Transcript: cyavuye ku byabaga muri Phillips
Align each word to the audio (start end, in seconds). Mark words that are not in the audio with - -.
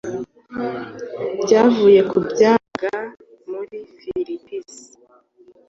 cyavuye 1.45 2.01
ku 2.09 2.17
byabaga 2.27 2.93
muri 3.49 3.77
Phillips 3.97 4.77